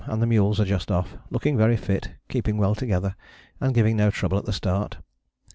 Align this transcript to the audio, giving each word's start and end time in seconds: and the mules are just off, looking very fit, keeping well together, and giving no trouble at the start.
and 0.07 0.19
the 0.19 0.25
mules 0.25 0.59
are 0.59 0.65
just 0.65 0.89
off, 0.89 1.15
looking 1.29 1.55
very 1.55 1.77
fit, 1.77 2.09
keeping 2.27 2.57
well 2.57 2.73
together, 2.73 3.15
and 3.59 3.75
giving 3.75 3.95
no 3.95 4.09
trouble 4.09 4.39
at 4.39 4.45
the 4.45 4.51
start. 4.51 4.97